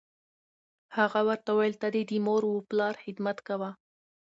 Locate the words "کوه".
3.47-3.69